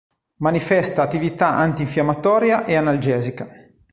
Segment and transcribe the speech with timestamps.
[0.37, 3.47] Manifesta attività antinfiammatoria e analgesica.